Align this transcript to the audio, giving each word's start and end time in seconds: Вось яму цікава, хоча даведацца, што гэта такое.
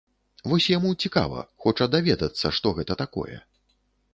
Вось 0.51 0.69
яму 0.77 0.93
цікава, 1.07 1.43
хоча 1.65 1.89
даведацца, 1.97 2.53
што 2.61 2.67
гэта 2.79 2.93
такое. 3.03 3.37